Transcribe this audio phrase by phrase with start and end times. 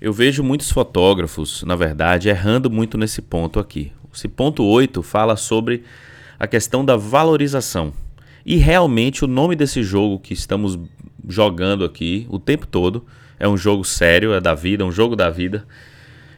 [0.00, 3.90] Eu vejo muitos fotógrafos, na verdade, errando muito nesse ponto aqui.
[4.14, 5.82] Esse ponto 8 fala sobre
[6.38, 7.92] a questão da valorização.
[8.46, 10.78] E realmente o nome desse jogo que estamos
[11.28, 13.04] jogando aqui o tempo todo
[13.40, 15.66] é um jogo sério, é da vida, é um jogo da vida.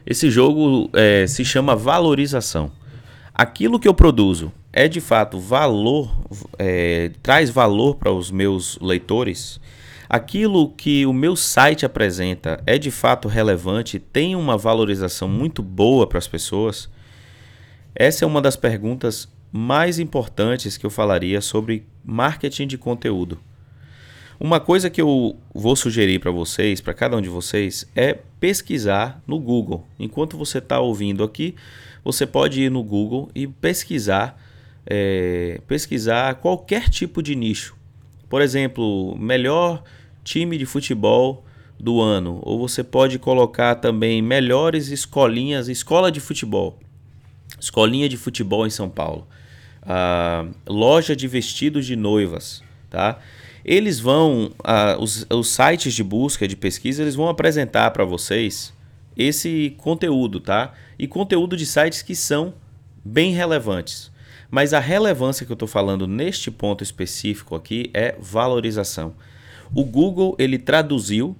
[0.07, 2.71] Esse jogo é, se chama valorização.
[3.31, 6.11] Aquilo que eu produzo é de fato valor,
[6.57, 9.61] é, traz valor para os meus leitores
[10.13, 16.05] aquilo que o meu site apresenta é de fato relevante, tem uma valorização muito boa
[16.05, 16.89] para as pessoas?
[17.95, 23.39] Essa é uma das perguntas mais importantes que eu falaria sobre marketing de conteúdo.
[24.37, 29.23] Uma coisa que eu vou sugerir para vocês, para cada um de vocês, é pesquisar
[29.25, 29.87] no Google.
[29.97, 31.55] Enquanto você está ouvindo aqui,
[32.03, 34.37] você pode ir no Google e pesquisar,
[34.85, 37.77] é, pesquisar qualquer tipo de nicho.
[38.27, 39.83] Por exemplo, melhor
[40.23, 41.45] time de futebol
[41.79, 42.39] do ano.
[42.43, 46.79] Ou você pode colocar também melhores escolinhas, escola de futebol.
[47.59, 49.27] Escolinha de futebol em São Paulo.
[49.81, 53.19] Uh, loja de vestidos de noivas, tá?
[53.65, 58.73] Eles vão, uh, os, os sites de busca, de pesquisa, eles vão apresentar para vocês
[59.17, 60.73] esse conteúdo, tá?
[60.97, 62.53] E conteúdo de sites que são
[63.03, 64.11] bem relevantes.
[64.49, 69.15] Mas a relevância que eu estou falando neste ponto específico aqui é valorização.
[69.73, 71.35] O Google ele traduziu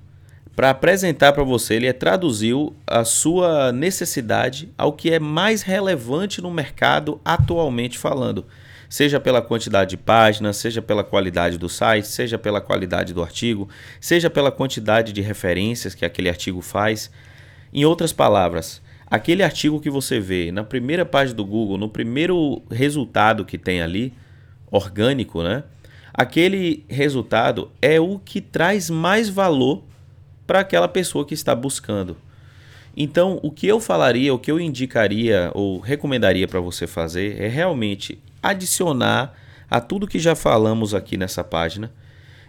[0.56, 6.52] para apresentar para você, ele traduziu a sua necessidade ao que é mais relevante no
[6.52, 8.46] mercado atualmente falando.
[8.90, 13.70] Seja pela quantidade de páginas, seja pela qualidade do site, seja pela qualidade do artigo,
[14.00, 17.10] seja pela quantidade de referências que aquele artigo faz.
[17.74, 22.62] Em outras palavras, aquele artigo que você vê na primeira página do Google, no primeiro
[22.70, 24.14] resultado que tem ali,
[24.70, 25.64] orgânico, né?
[26.14, 29.84] Aquele resultado é o que traz mais valor
[30.46, 32.18] para aquela pessoa que está buscando.
[32.96, 37.48] Então, o que eu falaria, o que eu indicaria ou recomendaria para você fazer é
[37.48, 39.34] realmente adicionar
[39.70, 41.92] a tudo que já falamos aqui nessa página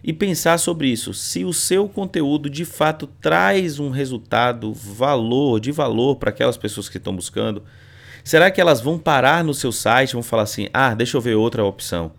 [0.03, 1.14] e pensar sobre isso.
[1.14, 6.88] Se o seu conteúdo de fato traz um resultado, valor, de valor para aquelas pessoas
[6.88, 7.62] que estão buscando,
[8.25, 11.37] será que elas vão parar no seu site, vão falar assim: "Ah, deixa eu ver
[11.37, 12.10] outra opção"?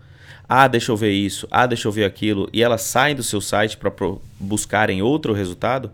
[0.48, 3.40] Ah, deixa eu ver isso, ah, deixa eu ver aquilo, e elas saem do seu
[3.40, 3.90] site para
[4.38, 5.90] buscarem outro resultado,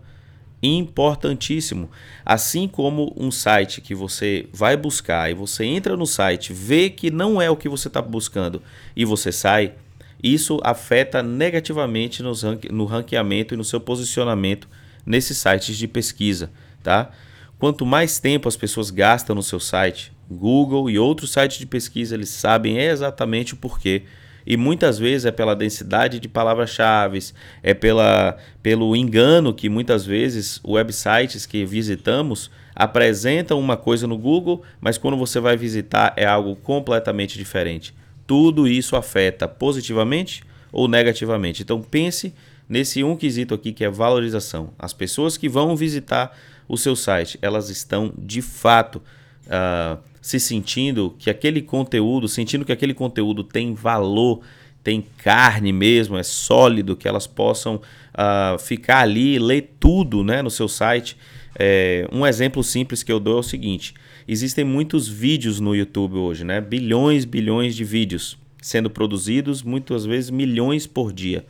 [0.61, 1.89] importantíssimo.
[2.25, 7.09] Assim como um site que você vai buscar e você entra no site, vê que
[7.09, 8.61] não é o que você está buscando
[8.95, 9.73] e você sai,
[10.21, 12.33] isso afeta negativamente no,
[12.69, 14.67] no ranqueamento e no seu posicionamento
[15.05, 16.51] nesses sites de pesquisa,
[16.83, 17.09] tá?
[17.57, 22.15] Quanto mais tempo as pessoas gastam no seu site, Google e outros sites de pesquisa,
[22.15, 24.03] eles sabem exatamente o porquê
[24.45, 27.19] e muitas vezes é pela densidade de palavras-chave,
[27.61, 34.63] é pela, pelo engano que muitas vezes websites que visitamos apresentam uma coisa no Google,
[34.79, 37.93] mas quando você vai visitar é algo completamente diferente.
[38.25, 41.61] Tudo isso afeta positivamente ou negativamente.
[41.61, 42.33] Então pense
[42.67, 44.71] nesse um quesito aqui que é valorização.
[44.79, 46.35] As pessoas que vão visitar
[46.67, 49.01] o seu site, elas estão de fato
[49.47, 54.41] uh, se sentindo que aquele conteúdo, sentindo que aquele conteúdo tem valor,
[54.83, 60.49] tem carne mesmo, é sólido, que elas possam uh, ficar ali, ler tudo né, no
[60.49, 61.17] seu site.
[61.57, 63.93] É, um exemplo simples que eu dou é o seguinte:
[64.27, 66.61] existem muitos vídeos no YouTube hoje, né?
[66.61, 71.43] Bilhões, bilhões de vídeos sendo produzidos, muitas vezes milhões por dia,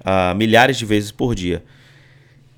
[0.00, 1.64] uh, milhares de vezes por dia.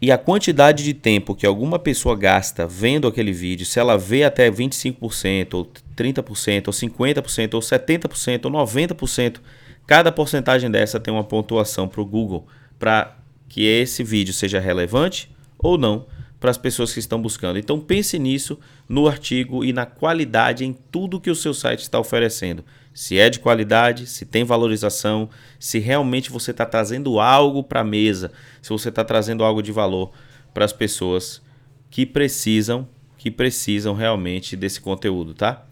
[0.01, 4.25] E a quantidade de tempo que alguma pessoa gasta vendo aquele vídeo, se ela vê
[4.25, 9.41] até 25%, ou 30%, ou 50%, ou 70%, ou 90%,
[9.87, 12.47] cada porcentagem dessa tem uma pontuação para o Google
[12.79, 13.17] para
[13.49, 16.05] que esse vídeo seja relevante ou não
[16.39, 17.59] para as pessoas que estão buscando.
[17.59, 18.59] Então pense nisso
[18.89, 22.65] no artigo e na qualidade em tudo que o seu site está oferecendo.
[22.93, 27.85] Se é de qualidade, se tem valorização, se realmente você está trazendo algo para a
[27.85, 28.33] mesa,
[28.63, 30.13] se você está trazendo algo de valor
[30.55, 31.43] para as pessoas
[31.91, 32.89] que precisam,
[33.19, 35.66] que precisam realmente desse conteúdo, tá?